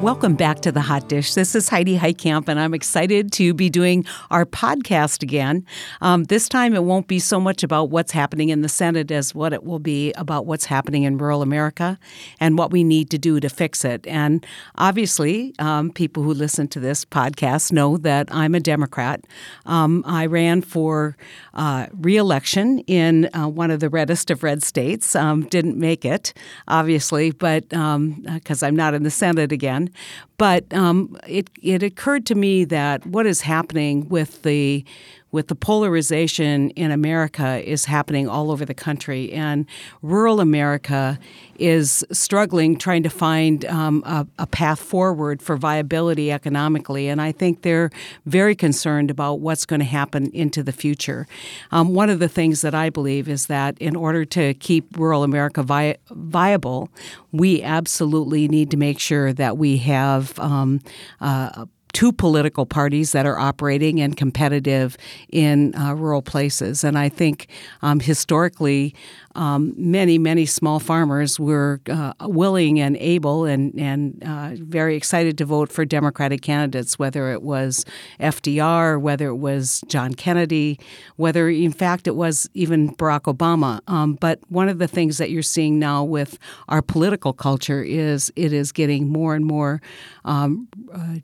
[0.00, 1.34] Welcome back to the Hot Dish.
[1.34, 5.66] This is Heidi Heitkamp, and I'm excited to be doing our podcast again.
[6.00, 9.34] Um, this time, it won't be so much about what's happening in the Senate as
[9.34, 11.98] what it will be about what's happening in rural America
[12.40, 14.06] and what we need to do to fix it.
[14.06, 14.46] And
[14.76, 19.26] obviously, um, people who listen to this podcast know that I'm a Democrat.
[19.66, 21.14] Um, I ran for
[21.52, 25.14] uh, reelection in uh, one of the reddest of red states.
[25.14, 26.32] Um, didn't make it,
[26.68, 29.89] obviously, but because um, uh, I'm not in the Senate again.
[30.38, 34.84] But um, it it occurred to me that what is happening with the
[35.32, 39.66] with the polarization in America is happening all over the country, and
[40.02, 41.18] rural America
[41.60, 47.06] is struggling trying to find um, a, a, path forward for viability economically.
[47.08, 47.90] And I think they're
[48.24, 51.26] very concerned about what's going to happen into the future.
[51.70, 55.22] Um, one of the things that I believe is that in order to keep rural
[55.22, 56.88] America vi- viable,
[57.30, 60.80] we absolutely need to make sure that we have um,
[61.20, 64.96] uh, two political parties that are operating and competitive
[65.30, 66.84] in uh, rural places.
[66.84, 67.48] And I think
[67.82, 68.94] um, historically,
[69.34, 75.38] um, many, many small farmers were uh, willing and able and, and uh, very excited
[75.38, 77.84] to vote for Democratic candidates, whether it was
[78.18, 80.80] FDR, whether it was John Kennedy,
[81.16, 83.80] whether in fact it was even Barack Obama.
[83.86, 86.38] Um, but one of the things that you're seeing now with
[86.68, 89.80] our political culture is it is getting more and more
[90.24, 91.16] um, uh,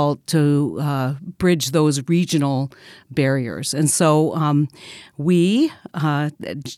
[0.00, 2.70] difficult to uh, bridge those regional
[3.10, 3.74] barriers.
[3.74, 4.68] And so um,
[5.16, 6.30] we, uh,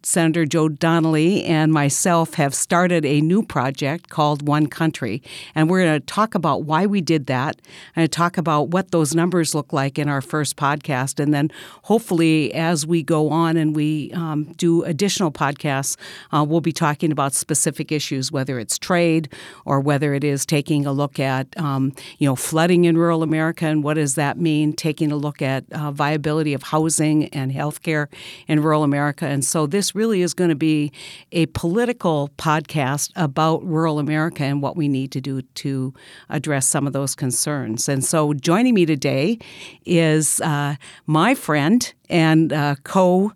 [0.02, 5.22] Senator Joe Donnelly and myself, have started a new project called One Country.
[5.54, 7.60] And we're going to talk about why we did that
[7.94, 11.20] and talk about what those numbers look like in our first podcast.
[11.20, 11.50] And then
[11.82, 15.96] hopefully, as we go on and we um, do additional podcasts,
[16.32, 19.28] uh, we'll be talking about specific issues, whether it's trade
[19.64, 23.66] or whether it is taking a look at, um, you know, flooding in rural America
[23.66, 28.06] and what does that mean, taking a look at uh, viability of housing and healthcare
[28.46, 29.26] in rural America.
[29.26, 30.92] And so this really is going to be
[31.32, 35.92] a political podcast about rural America and what we need to do to
[36.30, 37.88] address some of those concerns.
[37.88, 39.38] And so joining me today
[39.84, 43.32] is uh, my friend and uh, co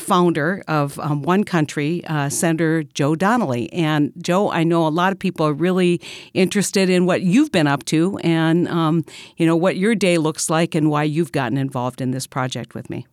[0.00, 3.72] founder of um, One Country, uh, Senator Joe Donnelly.
[3.72, 6.00] And Joe, I know a lot of people are really
[6.32, 9.04] interested in what you've been up to and um,
[9.36, 12.74] you know what your day looks like and why you've gotten involved in this project
[12.74, 13.06] with me.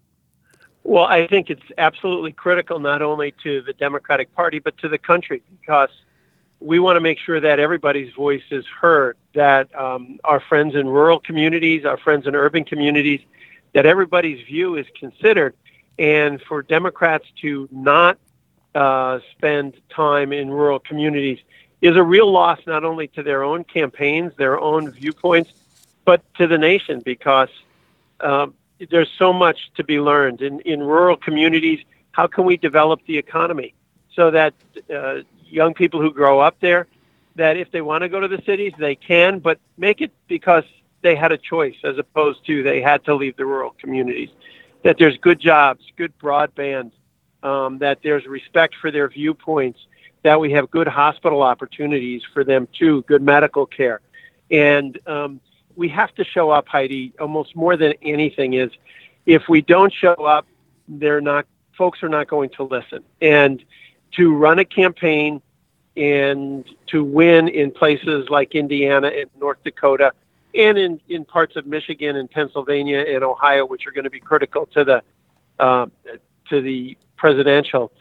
[0.83, 4.97] Well, I think it's absolutely critical not only to the Democratic Party but to the
[4.97, 5.89] country because
[6.59, 9.17] we want to make sure that everybody's voice is heard.
[9.33, 13.19] That um, our friends in rural communities, our friends in urban communities,
[13.73, 15.55] that everybody's view is considered,
[15.97, 18.17] and for Democrats to not
[18.75, 21.39] uh, spend time in rural communities
[21.81, 25.51] is a real loss not only to their own campaigns, their own viewpoints,
[26.05, 27.49] but to the nation because
[28.19, 28.53] um,
[28.89, 31.83] there's so much to be learned in, in rural communities.
[32.11, 33.73] How can we develop the economy
[34.13, 34.53] so that
[34.93, 36.88] uh, young people who grow up there,
[37.35, 40.63] that if they want to go to the cities, they can, but make it because
[41.01, 44.29] they had a choice as opposed to they had to leave the rural communities.
[44.84, 46.91] That there's good jobs, good broadband,
[47.44, 49.79] um, that there's respect for their viewpoints,
[50.23, 54.01] that we have good hospital opportunities for them too, good medical care.
[54.50, 55.39] And um,
[55.75, 58.72] we have to show up, Heidi, almost more than anything is
[59.25, 60.45] if we don't show up,
[60.88, 61.45] they're not
[61.78, 63.03] folks are not going to listen.
[63.22, 63.63] And
[64.12, 65.41] to run a campaign
[65.97, 70.12] and to win in places like Indiana and North Dakota
[70.56, 74.19] and in, in parts of Michigan and Pennsylvania and Ohio, which are going to be
[74.19, 75.03] critical to the
[75.59, 75.85] uh,
[76.50, 77.91] to the presidential,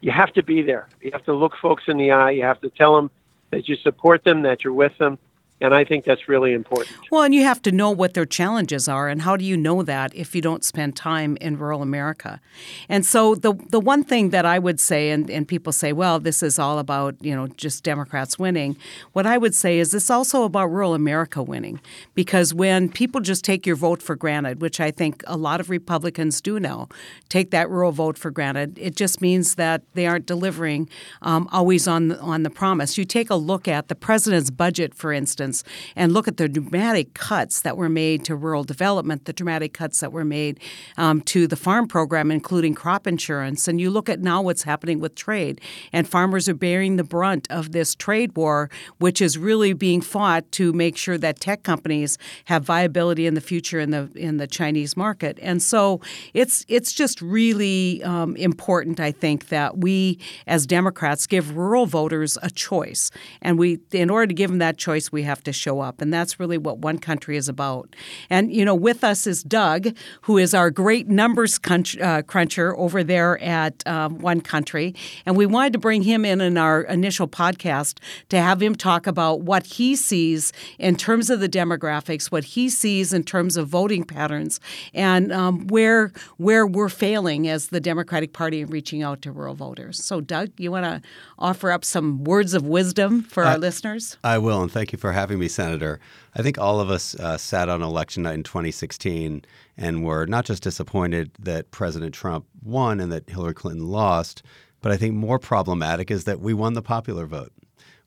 [0.00, 0.88] you have to be there.
[1.00, 2.30] You have to look folks in the eye.
[2.30, 3.10] You have to tell them
[3.50, 5.18] that you support them, that you're with them,
[5.60, 6.96] and I think that's really important.
[7.10, 9.08] Well, and you have to know what their challenges are.
[9.08, 12.40] And how do you know that if you don't spend time in rural America?
[12.88, 16.18] And so the the one thing that I would say, and, and people say, well,
[16.18, 18.76] this is all about, you know, just Democrats winning.
[19.12, 21.80] What I would say is this also about rural America winning.
[22.14, 25.68] Because when people just take your vote for granted, which I think a lot of
[25.68, 26.88] Republicans do now,
[27.28, 30.88] take that rural vote for granted, it just means that they aren't delivering
[31.20, 32.96] um, always on on the promise.
[32.96, 35.49] You take a look at the president's budget, for instance
[35.96, 40.00] and look at the dramatic cuts that were made to rural development, the dramatic cuts
[40.00, 40.58] that were made
[40.96, 43.68] um, to the farm program, including crop insurance.
[43.68, 45.60] And you look at now what's happening with trade,
[45.92, 50.50] and farmers are bearing the brunt of this trade war, which is really being fought
[50.52, 54.46] to make sure that tech companies have viability in the future in the in the
[54.46, 55.38] Chinese market.
[55.42, 56.00] And so
[56.34, 62.38] it's it's just really um, important, I think, that we as Democrats give rural voters
[62.42, 63.10] a choice,
[63.42, 66.02] and we in order to give them that choice, we have have to show up.
[66.02, 67.96] And that's really what One Country is about.
[68.28, 72.76] And, you know, with us is Doug, who is our great numbers crunch, uh, cruncher
[72.76, 74.94] over there at um, One Country.
[75.24, 77.98] And we wanted to bring him in in our initial podcast
[78.28, 82.68] to have him talk about what he sees in terms of the demographics, what he
[82.68, 84.60] sees in terms of voting patterns,
[84.92, 89.54] and um, where where we're failing as the Democratic Party in reaching out to rural
[89.54, 90.04] voters.
[90.04, 91.00] So, Doug, you want to
[91.38, 94.18] offer up some words of wisdom for our listeners?
[94.22, 96.00] I will, and thank you for having me, Senator.
[96.34, 99.44] I think all of us uh, sat on election night in 2016
[99.76, 104.42] and were not just disappointed that President Trump won and that Hillary Clinton lost,
[104.80, 107.52] but I think more problematic is that we won the popular vote.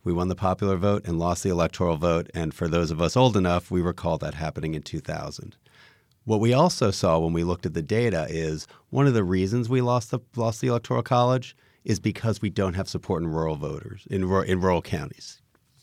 [0.03, 2.29] We won the popular vote and lost the electoral vote.
[2.33, 5.55] And for those of us old enough, we recall that happening in 2000.
[6.25, 9.69] What we also saw when we looked at the data is one of the reasons
[9.69, 13.55] we lost the lost the electoral college is because we don't have support in rural
[13.55, 15.41] voters in in rural counties.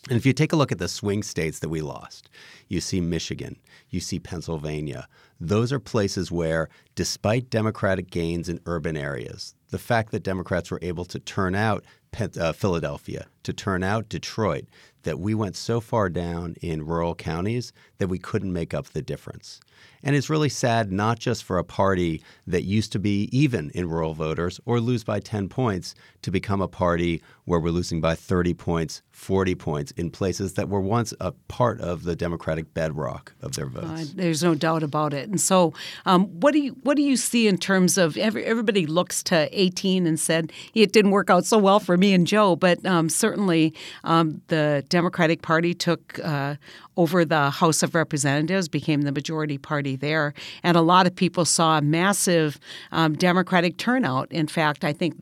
[0.09, 2.31] And if you take a look at the swing states that we lost,
[2.69, 3.57] you see Michigan,
[3.91, 5.07] you see Pennsylvania.
[5.39, 10.79] Those are places where, despite Democratic gains in urban areas, the fact that Democrats were
[10.81, 11.85] able to turn out
[12.19, 14.65] uh, Philadelphia, to turn out Detroit,
[15.03, 19.03] that we went so far down in rural counties that we couldn't make up the
[19.03, 19.61] difference.
[20.03, 23.89] And it's really sad not just for a party that used to be even in
[23.89, 28.15] rural voters or lose by 10 points to become a party where we're losing by
[28.15, 33.35] 30 points, 40 points in places that were once a part of the Democratic bedrock
[33.43, 34.11] of their votes.
[34.11, 35.29] Uh, there's no doubt about it.
[35.29, 35.75] And so,
[36.07, 39.49] um, what do you what do you see in terms of every, everybody looks to
[39.53, 43.09] 18 and said it didn't work out so well for me and Joe, but um,
[43.09, 43.75] certainly
[44.05, 46.57] um, the Democratic Party took uh,
[46.97, 50.35] over the House of Representatives, became the majority party there.
[50.63, 52.59] And a lot of people saw a massive
[52.93, 54.31] um, Democratic turnout.
[54.33, 55.15] In fact, I think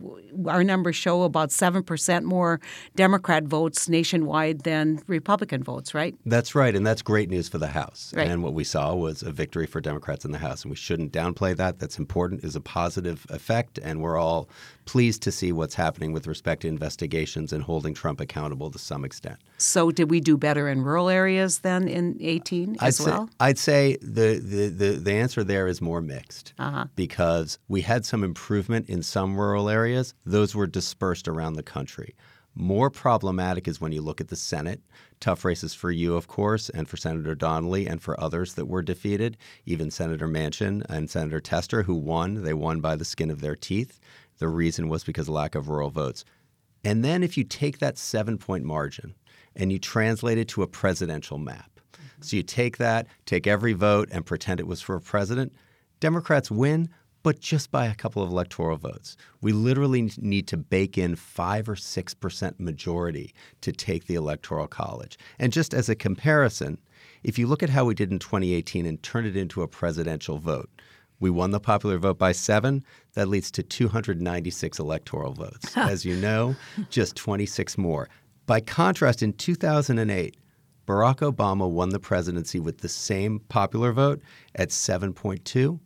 [0.46, 2.60] our numbers show about 7% more
[2.96, 6.14] Democrat votes nationwide than Republican votes, right?
[6.26, 6.74] That's right.
[6.74, 8.12] And that's great news for the House.
[8.16, 8.28] Right.
[8.28, 10.62] And what we saw was a victory for Democrats in the House.
[10.62, 11.78] And we shouldn't downplay that.
[11.78, 13.78] That's important, is a positive effect.
[13.82, 14.48] And we're all
[14.84, 19.04] pleased to see what's happening with respect to investigations and holding Trump accountable to some
[19.04, 19.36] extent.
[19.58, 23.26] So, did we do better in rural areas than in 18 as I'd well?
[23.26, 26.86] Say, I'd say the, the, the, the, answer there is more mixed uh-huh.
[26.96, 30.14] because we had some improvement in some rural areas.
[30.24, 32.14] Those were dispersed around the country.
[32.54, 34.80] More problematic is when you look at the Senate.
[35.20, 38.82] Tough races for you, of course, and for Senator Donnelly and for others that were
[38.82, 42.42] defeated, even Senator Manchin and Senator Tester, who won.
[42.42, 44.00] They won by the skin of their teeth.
[44.38, 46.24] The reason was because of lack of rural votes.
[46.84, 49.14] And then if you take that seven point margin
[49.58, 52.22] and you translate it to a presidential map, mm-hmm.
[52.22, 55.52] so you take that, take every vote, and pretend it was for a president,
[56.00, 56.88] Democrats win,
[57.22, 59.16] but just by a couple of electoral votes.
[59.40, 65.18] We literally need to bake in 5 or 6% majority to take the Electoral College.
[65.38, 66.78] And just as a comparison,
[67.24, 70.38] if you look at how we did in 2018 and turn it into a presidential
[70.38, 70.70] vote,
[71.20, 72.84] we won the popular vote by seven.
[73.14, 75.72] That leads to 296 electoral votes.
[75.76, 76.54] As you know,
[76.90, 78.08] just 26 more.
[78.48, 80.38] By contrast, in 2008,
[80.86, 84.22] Barack Obama won the presidency with the same popular vote
[84.54, 85.78] at 7.2,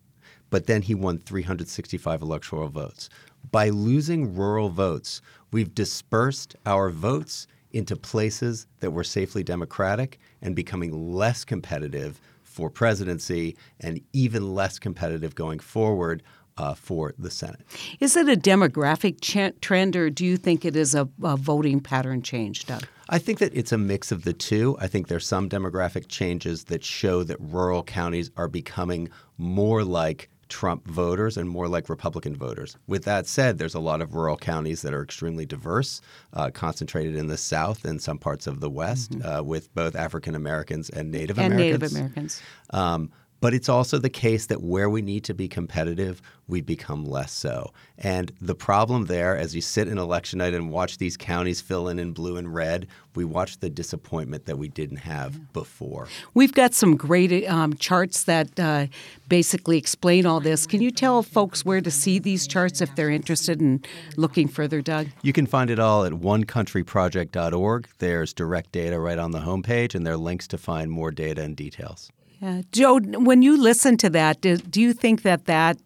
[0.48, 3.10] but then he won 365 electoral votes.
[3.50, 10.54] By losing rural votes, we've dispersed our votes into places that were safely democratic and
[10.54, 16.22] becoming less competitive for presidency and even less competitive going forward
[16.56, 17.60] uh, for the Senate.
[18.00, 21.80] Is it a demographic ch- trend, or do you think it is a, a, voting
[21.80, 22.84] pattern change, Doug?
[23.08, 24.76] I think that it's a mix of the two.
[24.80, 30.30] I think there's some demographic changes that show that rural counties are becoming more like
[30.52, 32.76] Trump voters and more like Republican voters.
[32.86, 36.02] With that said, there's a lot of rural counties that are extremely diverse,
[36.34, 39.26] uh, concentrated in the South and some parts of the West, mm-hmm.
[39.26, 41.80] uh, with both African Americans and Native and Americans.
[41.80, 42.42] Native Americans.
[42.70, 43.10] Um,
[43.42, 47.32] but it's also the case that where we need to be competitive, we become less
[47.32, 47.72] so.
[47.98, 51.88] And the problem there, as you sit in election night and watch these counties fill
[51.88, 56.06] in in blue and red, we watch the disappointment that we didn't have before.
[56.34, 58.86] We've got some great um, charts that uh,
[59.28, 60.64] basically explain all this.
[60.64, 63.82] Can you tell folks where to see these charts if they're interested in
[64.16, 65.08] looking further, Doug?
[65.22, 67.88] You can find it all at onecountryproject.org.
[67.98, 71.42] There's direct data right on the homepage, and there are links to find more data
[71.42, 72.12] and details.
[72.42, 72.62] Yeah.
[72.72, 75.78] Joe, when you listen to that, do, do you think that that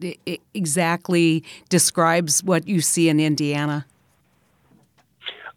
[0.55, 3.85] exactly describes what you see in Indiana?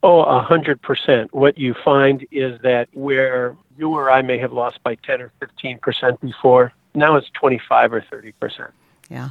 [0.04, 1.34] Oh, a hundred percent.
[1.34, 5.32] What you find is that where you or I may have lost by ten or
[5.40, 8.72] fifteen percent before, now it's twenty-five or thirty percent.
[9.10, 9.30] Yeah.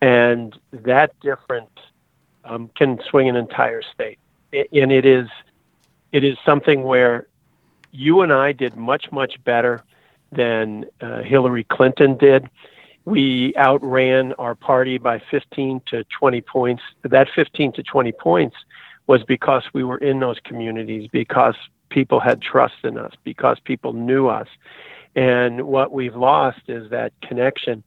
[0.00, 1.70] And that difference
[2.44, 4.18] um, can swing an entire state,
[4.52, 5.28] and it is
[6.10, 7.26] it is something where
[7.92, 9.82] you and I did much, much better
[10.34, 12.48] than uh, Hillary Clinton did.
[13.04, 16.82] We outran our party by 15 to 20 points.
[17.02, 18.56] That 15 to 20 points
[19.06, 21.54] was because we were in those communities, because
[21.90, 24.48] people had trust in us, because people knew us.
[25.14, 27.84] And what we've lost is that connection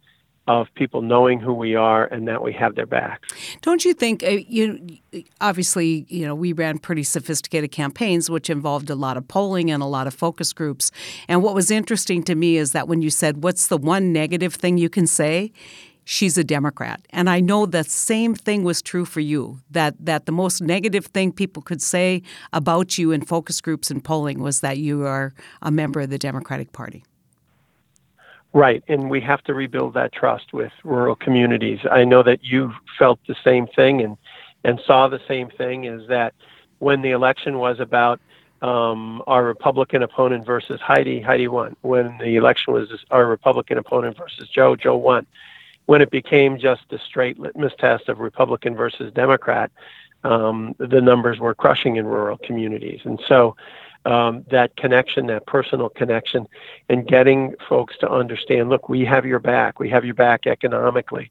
[0.48, 3.28] of people knowing who we are and that we have their backs.
[3.62, 5.00] Don't you think uh, you
[5.42, 9.84] obviously you know we ran pretty sophisticated campaigns which involved a lot of polling and
[9.84, 10.92] a lot of focus groups.
[11.28, 14.54] And what was interesting to me is that when you said what's the one negative
[14.54, 15.52] thing you can say?
[16.10, 17.06] She's a Democrat.
[17.10, 21.08] And I know the same thing was true for you that that the most negative
[21.08, 22.22] thing people could say
[22.54, 26.18] about you in focus groups and polling was that you are a member of the
[26.18, 27.04] Democratic Party.
[28.54, 31.80] Right, and we have to rebuild that trust with rural communities.
[31.90, 34.18] I know that you felt the same thing and
[34.64, 35.84] and saw the same thing.
[35.84, 36.34] Is that
[36.80, 38.20] when the election was about
[38.62, 41.76] um, our Republican opponent versus Heidi, Heidi won.
[41.82, 45.28] When the election was our Republican opponent versus Joe, Joe won.
[45.86, 49.72] When it became just a straight litmus test of Republican versus Democrat,
[50.24, 53.56] um, the numbers were crushing in rural communities, and so
[54.08, 56.48] um, that connection, that personal connection,
[56.88, 59.80] and getting folks to understand look, we have your back.
[59.80, 61.30] We have your back economically.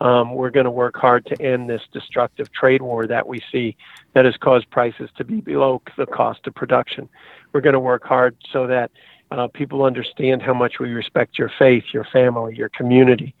[0.00, 3.76] Um, we're going to work hard to end this destructive trade war that we see
[4.12, 7.08] that has caused prices to be below the cost of production.
[7.52, 8.90] We're going to work hard so that
[9.30, 13.34] uh, people understand how much we respect your faith, your family, your community,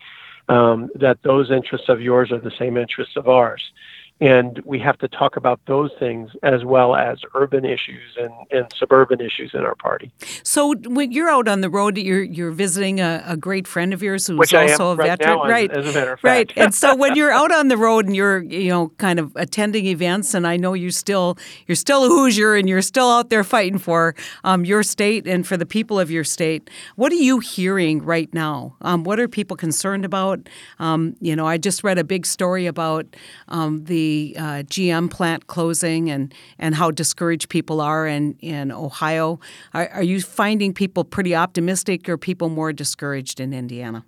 [0.48, 3.70] um, that those interests of yours are the same interests of ours
[4.20, 8.66] and we have to talk about those things as well as urban issues and, and
[8.76, 10.10] suburban issues in our party.
[10.42, 14.02] So when you're out on the road, you're you're visiting a, a great friend of
[14.02, 15.70] yours who's also a right veteran, right?
[15.70, 16.64] As, as, a matter of fact, right.
[16.64, 19.86] and so when you're out on the road and you're you know kind of attending
[19.86, 23.44] events, and I know you still you're still a Hoosier and you're still out there
[23.44, 26.70] fighting for um, your state and for the people of your state.
[26.96, 28.76] What are you hearing right now?
[28.80, 30.48] Um, what are people concerned about?
[30.78, 33.06] Um, you know, I just read a big story about
[33.48, 34.42] um, the uh,
[34.74, 39.38] GM plant closing and, and how discouraged people are in, in Ohio.
[39.74, 44.04] Are, are you finding people pretty optimistic or people more discouraged in Indiana?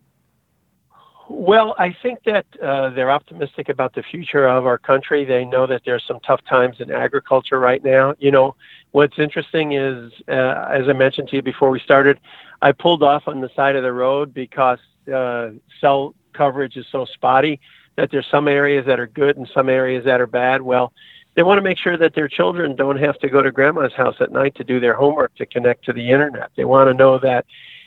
[1.28, 5.24] Well, I think that uh, they're optimistic about the future of our country.
[5.24, 8.14] They know that there's some tough times in agriculture right now.
[8.18, 8.56] You know,
[8.92, 12.18] what's interesting is, uh, as I mentioned to you before we started,
[12.62, 14.80] I pulled off on the side of the road because
[15.14, 17.60] uh, cell coverage is so spotty
[17.96, 20.62] that there's some areas that are good and some areas that are bad.
[20.62, 20.92] Well,
[21.34, 24.16] they want to make sure that their children don't have to go to grandma's house
[24.20, 26.50] at night to do their homework to connect to the internet.
[26.56, 27.46] They want to know that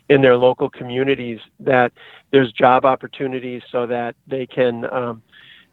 [0.10, 1.92] in their local communities that
[2.32, 5.22] there's job opportunities so that they can um,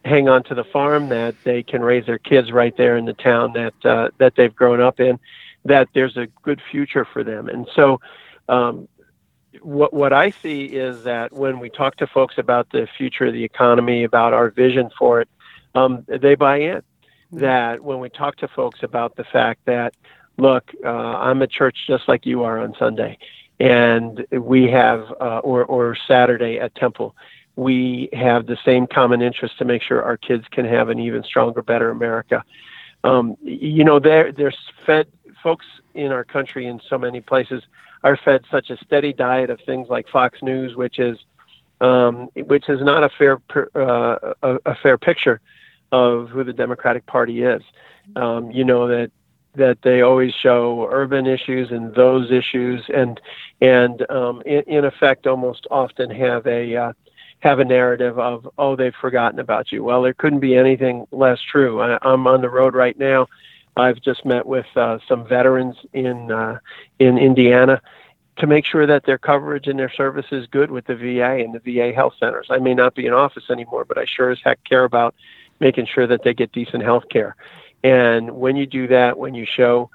[0.05, 3.13] hang on to the farm, that they can raise their kids right there in the
[3.13, 5.19] town that uh, that they've grown up in,
[5.65, 7.49] that there's a good future for them.
[7.49, 7.99] And so
[8.49, 8.87] um,
[9.61, 13.33] what what I see is that when we talk to folks about the future of
[13.33, 15.29] the economy, about our vision for it,
[15.75, 16.81] um, they buy in.
[17.33, 19.93] That when we talk to folks about the fact that,
[20.37, 23.17] look, uh, I'm at church just like you are on Sunday,
[23.59, 27.15] and we have uh, or or Saturday at Temple,
[27.55, 31.23] we have the same common interest to make sure our kids can have an even
[31.23, 32.43] stronger, better America.
[33.03, 35.07] Um, you know, there there's fed
[35.41, 37.63] folks in our country in so many places
[38.03, 41.17] are fed such a steady diet of things like Fox News, which is
[41.79, 43.41] um, which is not a fair
[43.75, 45.41] uh, a, a, fair picture
[45.91, 47.63] of who the Democratic Party is.
[48.15, 49.11] Um, you know that
[49.55, 53.19] that they always show urban issues and those issues, and
[53.61, 56.93] and um, in, in, effect, almost often have a uh,
[57.39, 59.83] have a narrative of oh they've forgotten about you.
[59.83, 61.81] Well, there couldn't be anything less true.
[61.81, 63.27] I, I'm on the road right now
[63.77, 66.59] I've just met with uh, some veterans in uh,
[66.99, 67.81] in Indiana
[68.37, 71.53] to make sure that their coverage and their service is good with the VA and
[71.53, 72.47] the VA health centers.
[72.49, 75.15] I may not be in office anymore, but I sure as heck care about
[75.59, 77.35] making sure that they get decent health care.
[77.83, 79.89] And when you do that, when you show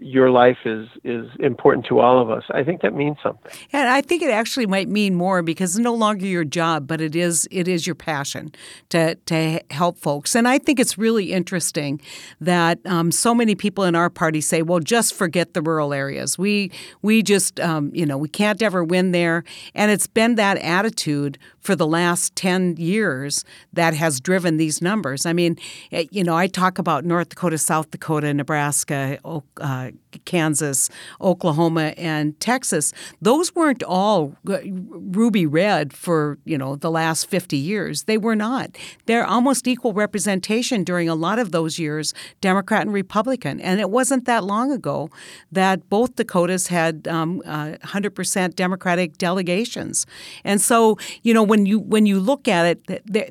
[0.00, 2.44] your life is is important to all of us.
[2.50, 3.50] I think that means something.
[3.72, 7.00] And I think it actually might mean more because it's no longer your job, but
[7.00, 8.52] it is it is your passion
[8.90, 10.34] to to help folks.
[10.34, 12.00] And I think it's really interesting
[12.40, 16.38] that um, so many people in our party say, "Well, just forget the rural areas.
[16.38, 16.72] We
[17.02, 21.38] we just um, you know we can't ever win there." And it's been that attitude
[21.64, 23.42] for the last 10 years
[23.72, 25.24] that has driven these numbers.
[25.24, 25.56] I mean,
[25.90, 29.18] eh, you know, I talk about North Dakota, South Dakota, Nebraska,
[29.56, 29.90] uh,
[30.26, 30.90] Kansas,
[31.22, 32.92] Oklahoma, and Texas.
[33.20, 38.04] Those weren't all ruby red for, you know, the last 50 years.
[38.04, 38.76] They were not.
[39.06, 43.58] They're almost equal representation during a lot of those years, Democrat and Republican.
[43.60, 45.08] And it wasn't that long ago
[45.50, 50.06] that both Dakotas had um, uh, 100% Democratic delegations.
[50.44, 53.30] And so, you know, when you when you look at it, they,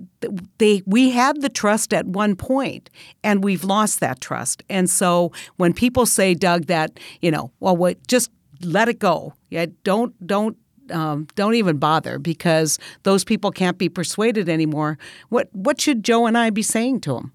[0.57, 2.89] they we had the trust at one point,
[3.21, 4.63] and we've lost that trust.
[4.69, 9.33] And so, when people say, Doug, that you know, well, what, just let it go.
[9.49, 10.55] Yeah, don't don't
[10.89, 14.97] um, don't even bother because those people can't be persuaded anymore.
[15.27, 17.33] What what should Joe and I be saying to them?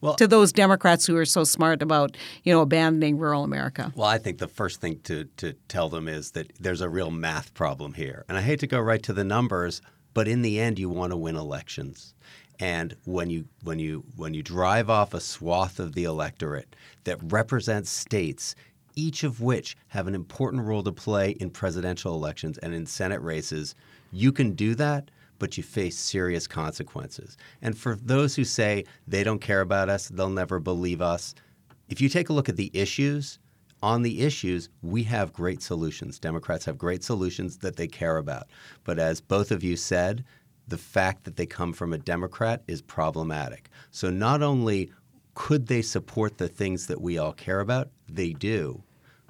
[0.00, 3.92] Well, to those Democrats who are so smart about you know abandoning rural America.
[3.96, 7.10] Well, I think the first thing to to tell them is that there's a real
[7.10, 9.82] math problem here, and I hate to go right to the numbers,
[10.14, 12.14] but in the end, you want to win elections.
[12.60, 16.74] And when you when you when you drive off a swath of the electorate
[17.04, 18.56] that represents states
[18.96, 23.22] each of which have an important role to play in presidential elections and in Senate
[23.22, 23.76] races,
[24.10, 27.36] you can do that, but you face serious consequences.
[27.62, 31.36] And for those who say they don't care about us, they'll never believe us,
[31.88, 33.38] if you take a look at the issues,
[33.82, 36.18] on the issues, we have great solutions.
[36.18, 38.48] Democrats have great solutions that they care about.
[38.84, 40.24] But as both of you said,
[40.66, 43.70] the fact that they come from a Democrat is problematic.
[43.90, 44.92] So not only
[45.34, 48.82] could they support the things that we all care about, they do.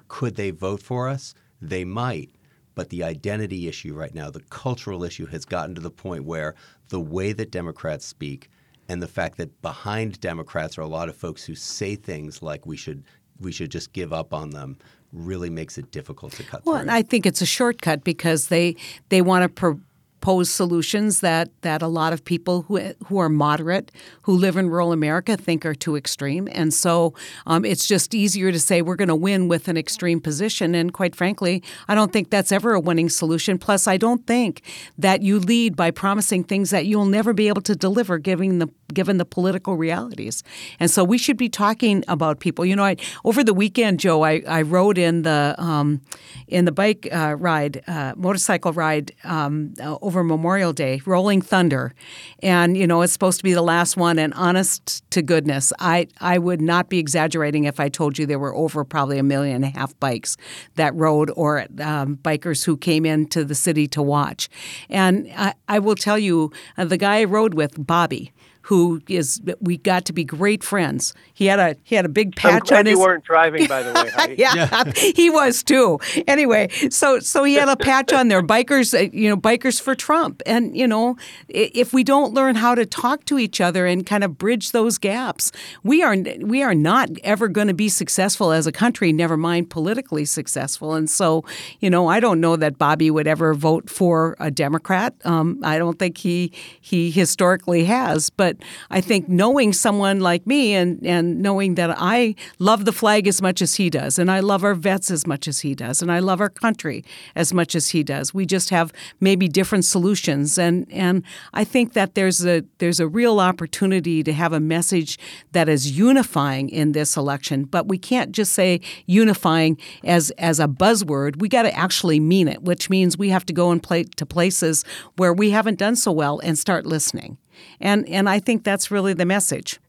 [0.07, 1.35] Could they vote for us?
[1.61, 2.31] They might.
[2.73, 6.55] But the identity issue right now, the cultural issue, has gotten to the point where
[6.89, 8.49] the way that Democrats speak
[8.87, 12.65] and the fact that behind Democrats are a lot of folks who say things like
[12.65, 13.03] we should
[13.39, 14.77] we should just give up on them
[15.11, 16.87] really makes it difficult to cut well, through.
[16.87, 18.75] Well, I think it's a shortcut because they
[19.09, 19.79] they want to
[20.19, 23.89] propose solutions that, that a lot of people who, who are moderate,
[24.23, 26.49] who live in rural America, think are too extreme.
[26.51, 27.13] And so
[27.47, 30.75] um, it's just easier to say we're going to win with an extreme position.
[30.75, 33.57] And quite frankly, I don't think that's ever a winning solution.
[33.57, 34.61] Plus, I don't think
[34.97, 38.67] that you lead by promising things that you'll never be able to deliver giving the,
[38.93, 40.43] given the political realities.
[40.79, 42.65] And so we should be talking about people.
[42.65, 46.01] You know, I, over the weekend, Joe, I, I rode in the, um,
[46.47, 51.93] in the bike uh, ride, uh, motorcycle ride um, uh, over Memorial Day, Rolling Thunder,
[52.41, 54.19] and you know it's supposed to be the last one.
[54.19, 58.39] And honest to goodness, I I would not be exaggerating if I told you there
[58.39, 60.37] were over probably a million and a half bikes
[60.75, 64.49] that rode or um, bikers who came into the city to watch.
[64.89, 68.33] And I, I will tell you, uh, the guy I rode with, Bobby
[68.69, 71.15] who is we got to be great friends.
[71.33, 72.99] He had a he had a big patch I'm glad on his.
[72.99, 74.35] You weren't driving, by the way.
[74.37, 75.99] yeah, yeah, he was too.
[76.27, 78.43] Anyway, so so he had a patch on there.
[78.43, 80.43] Bikers, uh, you know, bikers for Trump.
[80.45, 84.23] And you know, if we don't learn how to talk to each other and kind
[84.23, 85.51] of bridge those gaps,
[85.81, 89.11] we are we are not ever going to be successful as a country.
[89.11, 90.93] Never mind politically successful.
[90.93, 91.43] And so,
[91.79, 95.15] you know, I don't know that Bobby would ever vote for a Democrat.
[95.25, 98.58] Um, I don't think he he historically has, but
[98.89, 103.41] I think knowing someone like me and, and knowing that I love the flag as
[103.41, 106.11] much as he does, and I love our vets as much as he does, and
[106.11, 107.03] I love our country
[107.35, 108.33] as much as he does.
[108.33, 113.07] We just have maybe different solutions, and and I think that there's a there's a
[113.07, 115.17] real opportunity to have a message
[115.51, 117.65] that is unifying in this election.
[117.65, 121.39] But we can't just say unifying as as a buzzword.
[121.39, 124.25] We got to actually mean it, which means we have to go and play to
[124.25, 124.83] places
[125.17, 127.37] where we haven't done so well and start listening.
[127.79, 129.79] And, and I think that's really the message.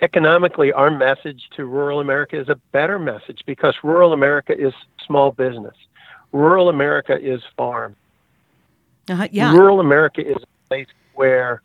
[0.00, 4.74] Economically, our message to rural America is a better message because rural America is
[5.06, 5.76] small business.
[6.32, 7.94] Rural America is farm.
[9.08, 9.52] Uh-huh, yeah.
[9.52, 11.62] Rural America is a place where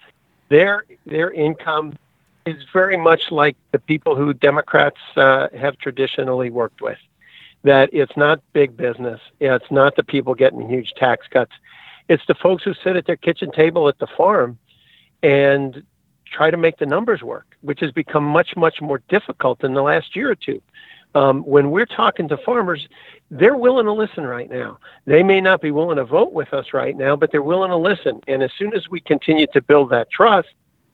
[0.49, 1.97] their their income
[2.45, 6.97] is very much like the people who Democrats uh, have traditionally worked with.
[7.63, 9.19] That it's not big business.
[9.39, 11.51] It's not the people getting huge tax cuts.
[12.07, 14.57] It's the folks who sit at their kitchen table at the farm
[15.23, 15.83] and
[16.25, 19.81] try to make the numbers work, which has become much, much more difficult in the
[19.81, 20.61] last year or two.
[21.15, 22.87] Um, when we're talking to farmers,
[23.31, 24.77] they're willing to listen right now.
[25.05, 27.77] They may not be willing to vote with us right now, but they're willing to
[27.77, 28.21] listen.
[28.27, 30.49] And as soon as we continue to build that trust,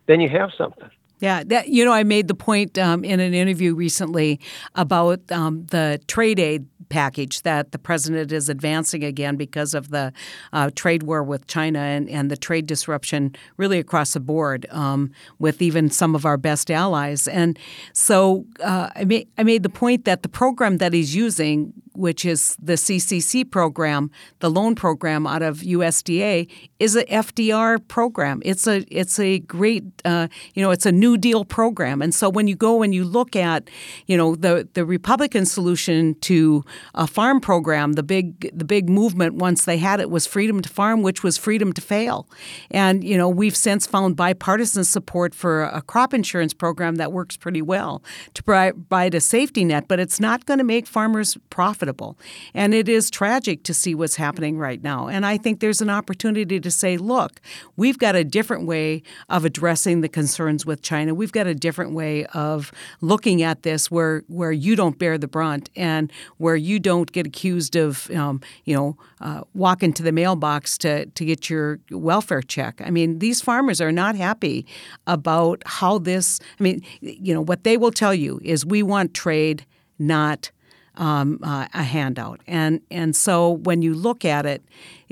[0.05, 0.89] then you have something.
[1.19, 4.41] Yeah, that you know, I made the point um, in an interview recently
[4.75, 10.13] about um, the trade aid package that the president is advancing again because of the
[10.51, 15.11] uh, trade war with China and, and the trade disruption really across the board um,
[15.39, 17.27] with even some of our best allies.
[17.27, 17.57] And
[17.93, 22.25] so uh, I, made, I made the point that the program that he's using which
[22.25, 28.41] is the CCC program, the loan program out of USDA, is a FDR program.
[28.43, 32.01] It's a it's a great uh, you know it's a New Deal program.
[32.01, 33.69] And so when you go and you look at
[34.07, 36.63] you know the the Republican solution to
[36.95, 40.69] a farm program, the big the big movement once they had it was freedom to
[40.69, 42.27] farm, which was freedom to fail.
[42.71, 47.37] And you know we've since found bipartisan support for a crop insurance program that works
[47.37, 52.17] pretty well to provide a safety net, but it's not going to make farmers profitable.
[52.53, 55.07] And it is tragic to see what's happening right now.
[55.07, 57.41] And I think there's an opportunity to say, look,
[57.75, 61.13] we've got a different way of addressing the concerns with China.
[61.13, 65.27] We've got a different way of looking at this where where you don't bear the
[65.27, 70.11] brunt and where you don't get accused of, um, you know, uh, walking to the
[70.11, 72.81] mailbox to to get your welfare check.
[72.83, 74.65] I mean, these farmers are not happy
[75.05, 76.39] about how this.
[76.59, 79.65] I mean, you know, what they will tell you is we want trade,
[79.99, 80.51] not
[80.95, 82.41] um, uh, a handout.
[82.47, 84.63] And and so when you look at it,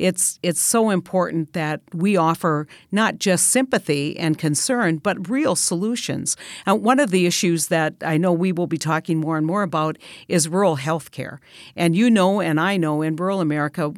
[0.02, 6.36] it's it's so important that we offer not just sympathy and concern, but real solutions.
[6.66, 9.62] And one of the issues that I know we will be talking more and more
[9.62, 11.40] about is rural health care.
[11.76, 13.94] And you know, and I know, in rural America,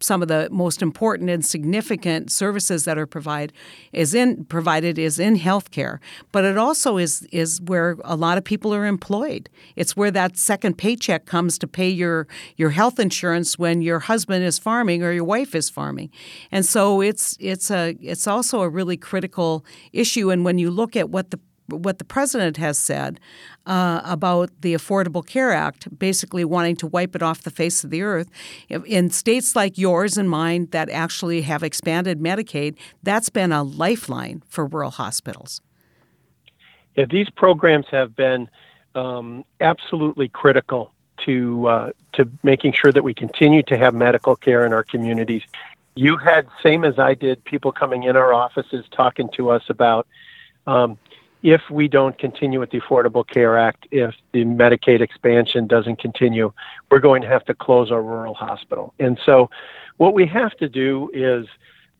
[0.00, 3.52] some of the most important and significant services that are provide
[3.92, 5.98] is in provided is in healthcare,
[6.32, 9.48] but it also is is where a lot of people are employed.
[9.76, 14.44] It's where that second paycheck comes to pay your your health insurance when your husband
[14.44, 16.10] is farming or your wife is farming,
[16.50, 20.30] and so it's it's a it's also a really critical issue.
[20.32, 21.38] And when you look at what the
[21.68, 23.20] what the president has said
[23.66, 27.90] uh, about the Affordable Care Act, basically wanting to wipe it off the face of
[27.90, 28.30] the earth.
[28.68, 34.42] In states like yours and mine that actually have expanded Medicaid, that's been a lifeline
[34.48, 35.60] for rural hospitals.
[36.96, 38.48] Yeah, these programs have been
[38.94, 40.92] um, absolutely critical
[41.24, 45.42] to uh, to making sure that we continue to have medical care in our communities.
[45.94, 50.06] You had, same as I did, people coming in our offices talking to us about
[50.66, 50.98] um,
[51.42, 56.52] if we don't continue with the Affordable Care Act, if the Medicaid expansion doesn't continue,
[56.90, 58.94] we're going to have to close our rural hospital.
[58.98, 59.50] And so,
[59.96, 61.46] what we have to do is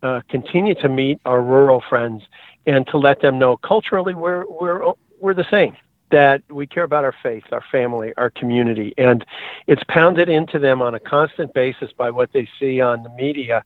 [0.02, 2.22] uh, continue to meet our rural friends
[2.66, 5.76] and to let them know culturally we're we're we're the same.
[6.10, 9.24] That we care about our faith, our family, our community, and
[9.66, 13.64] it's pounded into them on a constant basis by what they see on the media.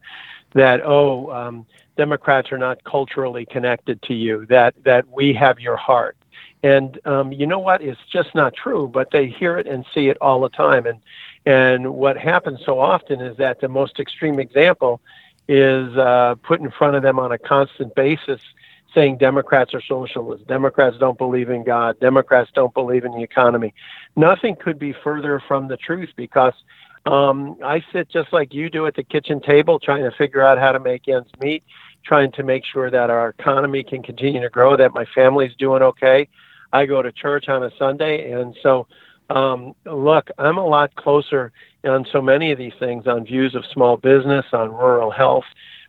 [0.54, 1.30] That oh.
[1.30, 6.16] Um, Democrats are not culturally connected to you, that, that we have your heart.
[6.62, 7.82] And um, you know what?
[7.82, 10.86] It's just not true, but they hear it and see it all the time.
[10.86, 11.00] And,
[11.44, 15.00] and what happens so often is that the most extreme example
[15.48, 18.40] is uh, put in front of them on a constant basis
[18.94, 23.74] saying Democrats are socialists, Democrats don't believe in God, Democrats don't believe in the economy.
[24.16, 26.54] Nothing could be further from the truth because
[27.06, 30.58] um, I sit just like you do at the kitchen table, trying to figure out
[30.58, 31.64] how to make ends meet,
[32.04, 35.82] trying to make sure that our economy can continue to grow, that my family's doing
[35.82, 36.28] okay.
[36.72, 38.86] I go to church on a Sunday, and so
[39.30, 41.52] um, look, I'm a lot closer
[41.84, 45.44] on so many of these things, on views of small business, on rural health,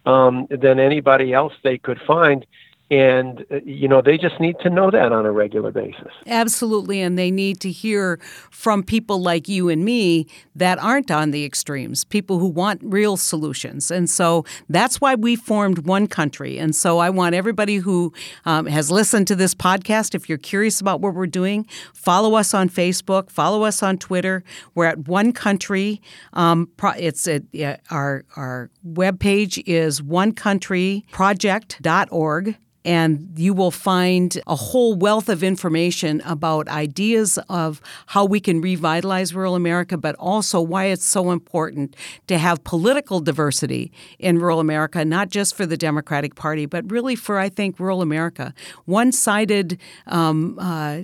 [0.06, 2.46] um, than anybody else they could find.
[2.94, 6.12] And, uh, you know, they just need to know that on a regular basis.
[6.28, 7.02] Absolutely.
[7.02, 8.20] And they need to hear
[8.52, 13.18] from people like you and me that aren't on the extremes, people who want real
[13.18, 13.90] solutions.
[13.90, 16.60] And so that's why we formed One Country.
[16.60, 18.14] And so I want everybody who
[18.46, 22.54] um, has listened to this podcast, if you're curious about what we're doing, follow us
[22.54, 24.44] on Facebook, follow us on Twitter.
[24.76, 26.00] We're at One Country.
[26.34, 27.42] Um, it's at,
[27.90, 36.68] our, our webpage is onecountryproject.org and you will find a whole wealth of information about
[36.68, 41.96] ideas of how we can revitalize rural America, but also why it's so important
[42.28, 47.16] to have political diversity in rural America, not just for the Democratic Party, but really
[47.16, 48.54] for, I think, rural America.
[48.86, 51.04] One sided um, uh,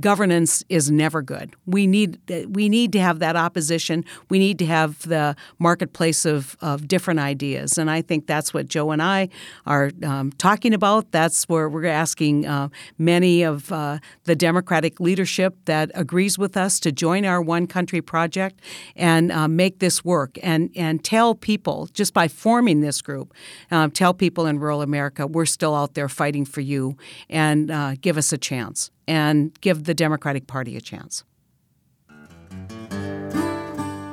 [0.00, 1.54] governance is never good.
[1.66, 4.04] We need we need to have that opposition.
[4.28, 8.68] We need to have the marketplace of, of different ideas, and I think that's what
[8.68, 9.28] Joe and I
[9.66, 11.10] are um, talking about.
[11.12, 16.80] That's where we're asking uh, many of uh, the Democratic leadership that agrees with us
[16.80, 18.60] to join our One Country project
[18.94, 23.32] and uh, make this work and and tell people just by forming this group,
[23.70, 26.96] uh, tell people in rural America we're still out there fighting for you
[27.28, 31.24] and uh, give us a chance and give the Democratic Party a chance.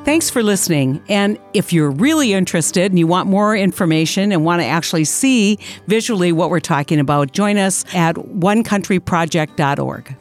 [0.06, 1.02] Thanks for listening.
[1.10, 5.58] And if you're really interested and you want more information and want to actually see
[5.88, 10.16] visually what we're talking about, join us at onecountryproject.org.